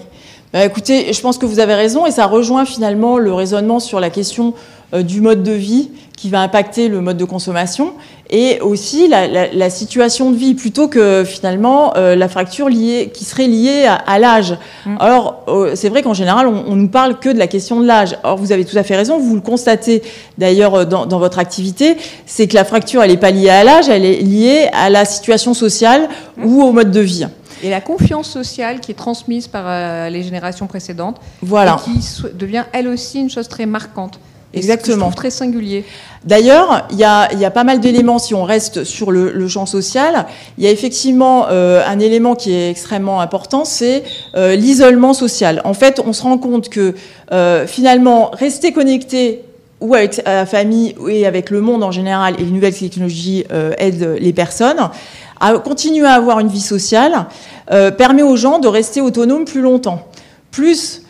[0.53, 3.99] Bah, écoutez, je pense que vous avez raison et ça rejoint finalement le raisonnement sur
[3.99, 4.53] la question
[4.93, 7.93] du mode de vie qui va impacter le mode de consommation
[8.29, 13.47] et aussi la, situation de vie plutôt que finalement euh, la fracture liée, qui serait
[13.47, 14.57] liée à, l'âge.
[14.85, 14.95] Mm.
[14.99, 17.85] Alors euh, c'est vrai qu'en général on, on, nous parle que de la question de
[17.85, 18.17] l'âge.
[18.23, 20.01] Or vous avez tout à fait raison, vous le constatez
[20.37, 23.87] d'ailleurs dans, dans, votre activité, c'est que la fracture elle n'est pas liée à l'âge,
[23.87, 26.45] elle est liée à la situation sociale mm.
[26.45, 27.27] ou au mode de vie.
[27.63, 31.79] Et la confiance sociale qui est transmise par les générations précédentes, voilà.
[31.87, 34.19] et qui devient elle aussi une chose très marquante.
[34.53, 35.11] Exactement.
[35.11, 35.85] très singulier.
[36.23, 40.25] D'ailleurs, il y a, pas mal d'éléments, si on reste sur le, champ social,
[40.57, 44.03] il y a effectivement euh, un élément qui est extrêmement important, c'est
[44.35, 45.61] euh, l'isolement social.
[45.63, 46.95] En fait, on se rend compte que
[47.31, 49.41] euh, finalement, rester connecté
[49.79, 53.45] ou avec la famille et avec le monde en général, et les nouvelles technologies
[53.77, 54.89] aident les personnes,
[55.39, 57.27] à continuer à avoir une vie sociale,
[57.95, 60.07] permet aux gens de rester autonomes plus longtemps.
[60.49, 61.03] Plus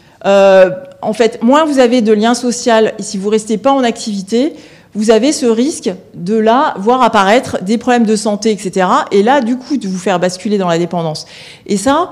[1.02, 4.54] en fait, moins vous avez de liens sociaux et si vous restez pas en activité,
[4.94, 8.88] vous avez ce risque de là voir apparaître des problèmes de santé, etc.
[9.12, 11.28] Et là, du coup, de vous faire basculer dans la dépendance.
[11.68, 12.10] Et ça,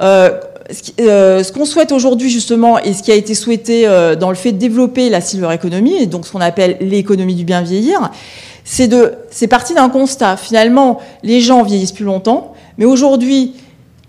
[0.00, 0.38] euh,
[1.00, 4.36] euh, ce qu'on souhaite aujourd'hui justement et ce qui a été souhaité euh, dans le
[4.36, 8.10] fait de développer la silver economy et donc ce qu'on appelle l'économie du bien vieillir,
[8.64, 10.36] c'est de, c'est parti d'un constat.
[10.36, 13.54] Finalement, les gens vieillissent plus longtemps, mais aujourd'hui,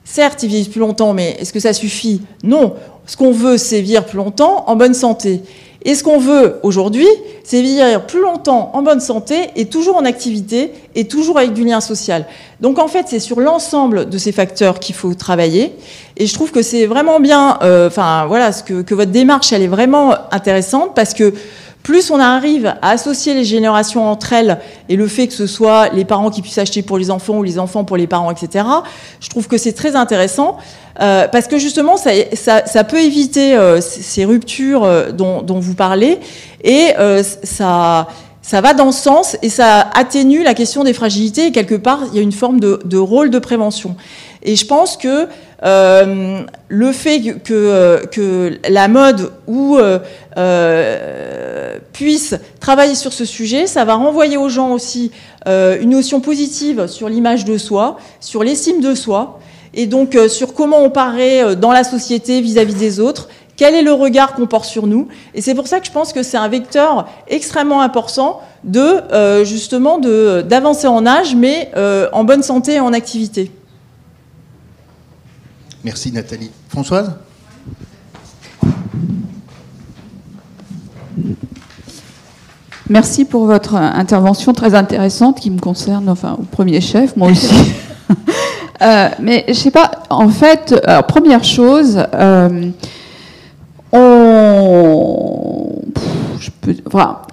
[0.03, 2.21] certes, ils vieillissent plus longtemps, mais est-ce que ça suffit?
[2.43, 2.75] Non.
[3.09, 5.41] Ce qu'on veut, c'est vieillir plus longtemps en bonne santé.
[5.81, 7.07] Et ce qu'on veut aujourd'hui,
[7.43, 11.63] c'est vieillir plus longtemps en bonne santé et toujours en activité et toujours avec du
[11.63, 12.27] lien social.
[12.61, 15.75] Donc en fait, c'est sur l'ensemble de ces facteurs qu'il faut travailler.
[16.17, 19.53] Et je trouve que c'est vraiment bien, euh, enfin voilà, ce que, que, votre démarche,
[19.53, 21.33] elle est vraiment intéressante parce que
[21.81, 25.89] plus on arrive à associer les générations entre elles et le fait que ce soit
[25.89, 28.65] les parents qui puissent acheter pour les enfants ou les enfants pour les parents, etc.,
[29.19, 30.57] je trouve que c'est très intéressant.
[31.01, 36.19] Euh, parce que justement, ça, peut éviter euh, ces ruptures euh, dont, vous parlez,
[36.63, 36.93] et
[37.43, 38.07] ça,
[38.51, 42.15] va dans ce sens, et ça atténue la question des fragilités, et quelque part, il
[42.15, 43.95] y a une forme de, rôle de prévention.
[44.41, 45.27] Et je pense que
[45.61, 49.31] le fait que, la mode
[51.93, 55.11] puisse travailler sur ce sujet, ça va renvoyer aux gens aussi
[55.47, 59.39] une notion positive sur l'image de soi, sur l'estime de soi,
[59.73, 63.81] et donc sur comment on paraît dans la société vis-à-vis -vis des autres quel est
[63.81, 66.37] le regard qu'on porte sur nous Et c'est pour ça que je pense que c'est
[66.37, 72.75] un vecteur extrêmement important de euh, justement d'avancer en âge, mais euh, en bonne santé
[72.75, 73.51] et en activité.
[75.83, 76.51] Merci Nathalie.
[76.69, 77.11] Françoise?
[82.87, 87.53] Merci pour votre intervention très intéressante qui me concerne, enfin au premier chef, moi aussi.
[88.81, 90.75] Euh, mais je sais pas, en fait,
[91.07, 92.69] première chose, euh,
[93.91, 95.75] on,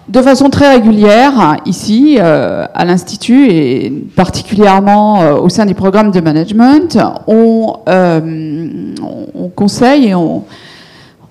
[0.09, 6.21] de façon très régulière, ici, euh, à l'Institut, et particulièrement au sein des programmes de
[6.21, 7.77] management, on
[9.55, 10.45] conseille et on,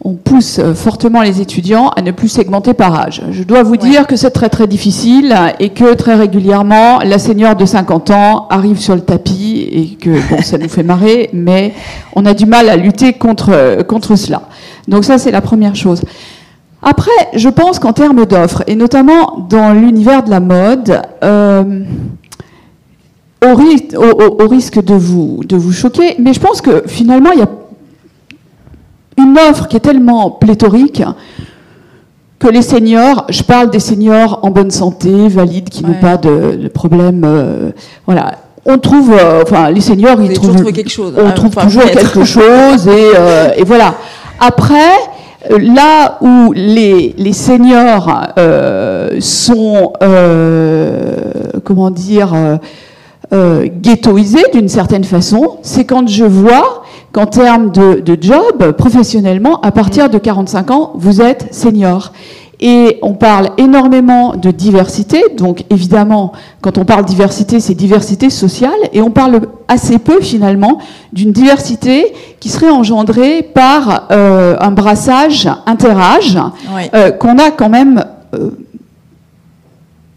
[0.06, 3.22] on, pousse fortement les étudiants à ne plus segmenter par âge.
[3.32, 7.56] Je dois vous dire que c'est très très difficile et que très régulièrement, la senior
[7.56, 11.74] de 50 ans arrive sur le tapis et que bon, ça nous fait marrer, mais
[12.16, 14.44] on a du mal à lutter contre, contre cela.
[14.88, 16.02] Donc ça, c'est la première chose.
[16.82, 21.84] Après, je pense qu'en termes d'offres, et notamment dans l'univers de la mode, euh,
[23.44, 23.56] au,
[24.48, 27.50] risque de vous, de vous choquer, mais je pense que finalement, il y a
[29.26, 31.04] une offre qui est tellement pléthorique
[32.40, 36.68] que les seniors, je parle des seniors en bonne santé, valides, qui n'ont pas de,
[36.68, 37.72] problème, euh,
[38.06, 38.34] voilà,
[38.66, 42.88] on trouve, euh, enfin, les seniors, ils trouvent, quelque chose, on trouve toujours quelque chose,
[42.88, 43.96] et, et voilà.
[44.40, 44.92] Après,
[45.52, 51.14] euh, là où les, les seniors euh, sont, euh,
[51.64, 52.34] comment dire,
[53.32, 56.84] ghettoisés d'une certaine façon, c'est quand je vois
[57.16, 62.12] qu'en termes de, de, job, professionnellement, à partir de 45 ans, vous êtes senior.
[62.60, 68.76] Et on parle énormément de diversité, donc évidemment, quand on parle diversité, c'est diversité sociale,
[68.92, 70.80] et on parle assez peu finalement
[71.14, 76.38] d'une diversité qui serait engendrée par euh, un brassage interâge
[76.94, 78.04] euh, qu'on a quand même
[78.34, 78.50] euh,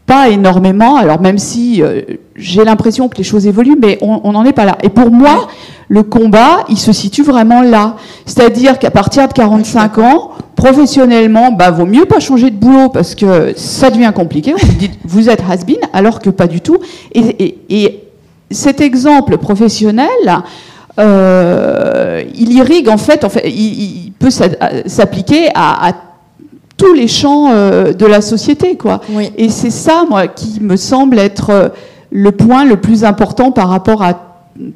[0.08, 1.82] pas énormément, alors même si
[2.34, 4.76] j'ai l'impression que les choses évoluent, mais on n'en est pas là.
[4.82, 5.46] Et pour moi,
[5.88, 7.96] le combat, il se situe vraiment là.
[8.26, 13.14] C'est-à-dire qu'à partir de 45 ans, professionnellement, bah, vaut mieux pas changer de boulot parce
[13.14, 14.54] que ça devient compliqué.
[14.58, 16.78] Vous dit, vous êtes has-been, alors que pas du tout.
[17.14, 18.00] Et,
[18.50, 20.08] cet exemple professionnel,
[20.98, 25.92] euh, il irrigue en fait, en il, peut s'appliquer à,
[26.78, 29.02] tous les champs euh, de la société, quoi.
[29.36, 31.72] Et c'est ça, moi, qui me semble être
[32.10, 34.28] le point le plus important par rapport à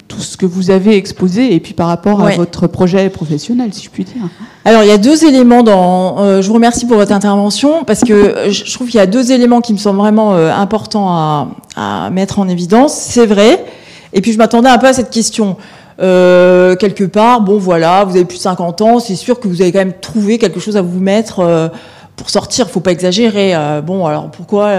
[0.09, 3.85] tout ce que vous avez exposé et puis par rapport à votre projet professionnel, si
[3.85, 4.23] je puis dire.
[4.65, 6.21] Alors, il y a deux éléments dans.
[6.21, 9.33] Euh, je vous remercie pour votre intervention parce que je trouve qu'il y a deux
[9.33, 12.95] éléments qui me semblent vraiment euh, importants à, à, mettre en évidence.
[12.95, 13.65] C'est vrai.
[14.13, 15.57] Et puis, je m'attendais un peu à cette question.
[16.01, 19.63] Euh, quelque part, bon, voilà, vous avez plus de 50 ans, c'est sûr que vous
[19.63, 21.69] avez quand même trouvé quelque chose à vous mettre euh,
[22.17, 22.69] pour sortir.
[22.71, 23.55] Faut pas exagérer.
[23.85, 24.73] bon, alors pourquoi,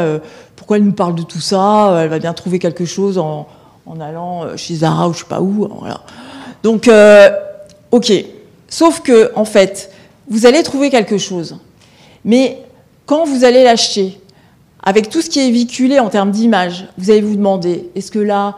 [0.55, 3.47] pourquoi elle nous parle de tout ça Elle va bien trouver quelque chose en
[3.86, 5.68] en allant euh, chez Zara ou je sais pas où.
[5.80, 6.01] Voilà.
[6.61, 7.30] Donc, euh,
[7.91, 8.11] ok.
[8.70, 9.91] Sauf que, en fait,
[10.30, 11.57] vous allez trouver quelque chose.
[12.26, 12.59] Mais
[13.05, 14.20] quand vous allez l'acheter,
[14.82, 18.20] avec tout ce qui est véhiculé en termes d'image, vous allez vous demander est-ce que
[18.20, 18.57] là,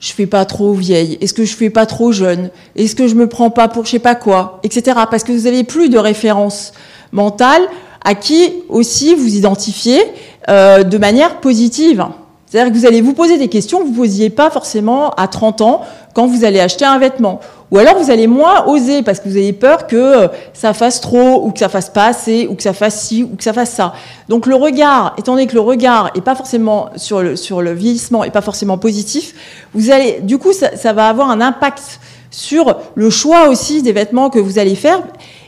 [0.00, 1.18] je fais pas trop vieille?
[1.20, 2.50] Est-ce que je fais pas trop jeune?
[2.74, 4.58] Est-ce que je me prends pas pour je sais pas quoi?
[4.62, 4.98] Etc.
[5.10, 6.72] Parce que vous avez plus de référence
[7.12, 7.62] mentale
[8.02, 10.00] à qui aussi vous identifiez
[10.48, 12.04] euh, de manière positive.
[12.46, 15.28] C'est-à-dire que vous allez vous poser des questions que vous ne posiez pas forcément à
[15.28, 15.82] 30 ans
[16.14, 17.40] quand vous allez acheter un vêtement.
[17.70, 21.00] Ou alors vous allez moins oser parce que vous avez peur que euh, ça fasse
[21.00, 23.52] trop ou que ça fasse pas assez ou que ça fasse ci ou que ça
[23.52, 23.92] fasse ça.
[24.28, 27.72] Donc le regard, étant donné que le regard est pas forcément sur le, sur le
[27.72, 29.34] vieillissement est pas forcément positif,
[29.74, 32.00] vous allez, du coup, ça, va avoir un impact
[32.32, 35.02] sur le choix aussi des vêtements que vous allez faire.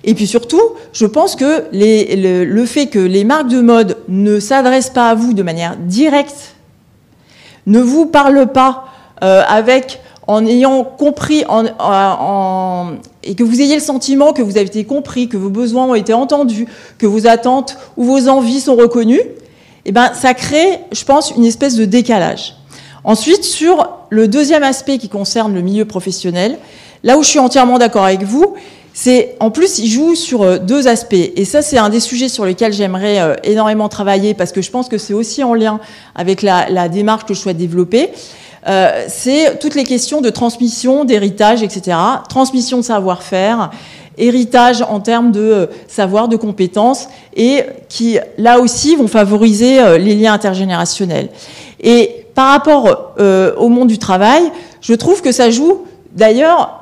[0.05, 4.91] Et puis surtout, je pense que le, fait que les marques de mode ne s'adressent
[4.91, 6.55] pas à vous de manière directe
[7.67, 8.87] ne vous parle pas
[9.23, 14.85] euh, avec en ayant compris et que vous ayez le sentiment que vous avez été
[14.85, 16.67] compris, que vos besoins ont été entendus,
[16.99, 19.23] que vos attentes ou vos envies sont reconnues,
[19.85, 22.57] eh ben, ça crée, je pense, une espèce de décalage.
[23.05, 26.59] Ensuite, sur le deuxième aspect qui concerne le milieu professionnel,
[27.03, 28.55] là où je suis entièrement d'accord avec vous,
[28.95, 32.29] c'est en plus il joue sur euh, deux aspects et ça c'est un des sujets
[32.29, 35.81] sur lesquels j'aimerais euh, énormément travailler parce que je pense que c'est aussi en lien
[36.15, 38.11] avec la, démarche que je souhaite développer.
[38.69, 41.97] euh, c'est toutes les questions de transmission, d'héritage, etc.
[42.29, 43.71] Transmission de savoir-faire,
[44.19, 50.15] héritage en termes de euh, savoir, de compétences, et qui, là aussi, vont favoriser les
[50.15, 51.31] liens intergénérationnels.
[51.81, 53.15] Et par rapport
[53.59, 54.43] au monde du travail,
[54.81, 56.82] je trouve que ça joue, d'ailleurs,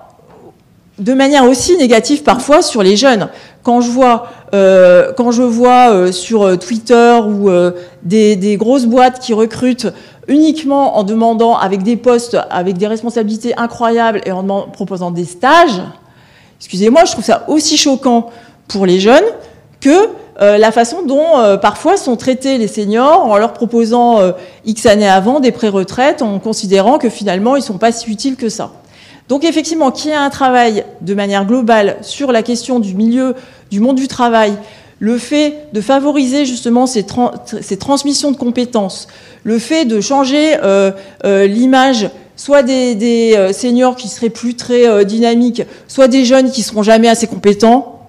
[1.01, 3.29] de manière aussi négative parfois sur les jeunes.
[3.63, 7.51] Quand je vois, euh, quand je vois euh, sur euh, Twitter ou
[8.03, 9.89] des, des, grosses boîtes qui recrutent
[10.29, 15.83] uniquement en demandant avec des postes, avec des responsabilités incroyables et en proposant des stages,
[16.59, 18.31] excusez-moi, je trouve ça aussi choquant
[18.69, 19.25] pour les jeunes
[19.81, 24.21] que la façon dont parfois sont traités les seniors en leur proposant
[24.65, 28.37] X années avant des pré-retraites en considérant que finalement ils ne sont pas si utiles
[28.37, 28.71] que ça.
[29.31, 33.37] Donc effectivement, qu'il y ait un travail de manière globale sur la question du milieu,
[33.71, 34.55] du monde du travail,
[34.99, 37.07] le fait de favoriser justement ces,
[37.79, 39.07] transmissions de compétences,
[39.45, 40.91] le fait de changer euh,
[41.25, 46.63] euh, l'image soit des, euh, seniors qui seraient plus très dynamiques, soit des jeunes qui
[46.63, 48.01] seront jamais assez compétents,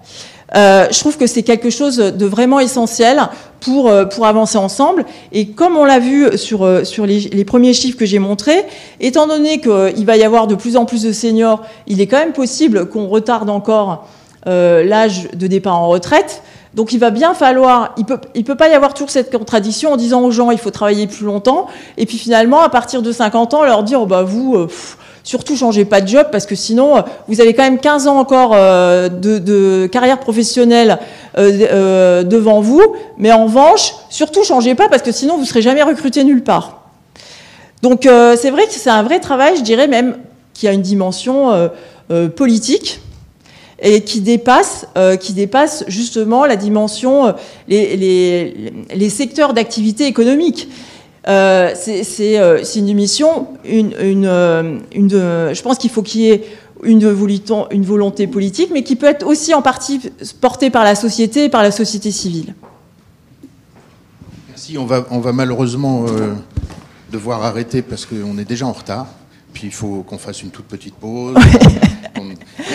[0.52, 3.28] je trouve que c'est quelque chose de vraiment essentiel
[3.62, 5.04] pour, euh, pour avancer ensemble.
[5.32, 8.64] Et comme on l'a vu sur, euh, sur les, les, premiers chiffres que j'ai montrés,
[9.00, 12.18] étant donné qu'il va y avoir de plus en plus de seniors, il est quand
[12.18, 14.08] même possible qu'on retarde encore
[14.46, 16.42] euh, l'âge de départ en retraite.
[16.74, 19.92] Donc il va bien falloir, il peut, il peut pas y avoir toujours cette contradiction
[19.92, 21.66] en disant aux gens il faut travailler plus longtemps,
[21.98, 24.66] et puis finalement à partir de 50 ans leur dire oh, bah vous
[25.24, 28.18] Surtout, changez pas de job parce que sinon, euh, vous avez quand même 15 ans
[28.18, 30.98] encore euh, de, carrière professionnelle
[31.38, 32.82] euh, devant vous.
[33.18, 36.80] Mais en revanche, surtout, changez pas parce que sinon, vous serez jamais recruté nulle part.
[37.82, 40.18] Donc, c'est vrai que c'est un vrai travail, je dirais même,
[40.54, 41.68] qui a une dimension
[42.36, 43.00] politique
[43.80, 44.86] et qui dépasse,
[45.88, 47.34] justement la dimension,
[47.66, 48.54] les,
[48.94, 50.68] les secteurs d'activité économique.
[51.28, 53.94] Euh, euh, c'est une mission, une,
[54.26, 56.44] euh, je pense qu'il faut qu'il y ait
[56.82, 57.02] une,
[57.70, 60.00] une, volonté politique, mais qui peut être aussi en partie
[60.40, 62.54] portée par la société et par la société civile.
[64.48, 64.76] Merci.
[64.78, 66.06] On va, on va malheureusement
[67.12, 69.06] devoir arrêter parce qu'on est déjà en retard.
[69.52, 71.36] Puis il faut qu'on fasse une toute petite pause.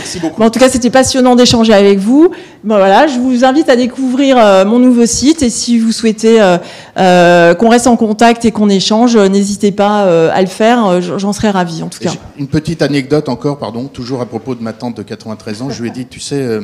[0.07, 0.41] Merci beaucoup.
[0.41, 2.31] en tout cas, c'était passionnant d'échanger avec vous.
[2.63, 6.57] voilà, je vous invite à découvrir euh, mon nouveau site et si vous souhaitez euh,
[6.97, 11.01] euh, qu'on reste en contact et qu'on échange, n'hésitez pas à le faire.
[11.01, 12.13] J'en serais ravi en tout cas.
[12.37, 15.69] Une petite anecdote encore, pardon, toujours à propos de ma tante de 93 ans.
[15.69, 16.59] Je lui ai dit, tu sais,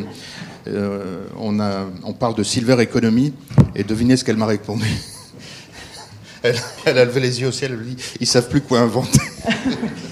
[1.38, 3.34] on, a, on parle de silver economy
[3.76, 4.86] et devinez ce qu'elle m'a répondu.
[6.46, 8.82] Elle, elle, a levé les yeux au ciel, elle lui dit, ils savent plus quoi
[8.82, 9.18] inventer.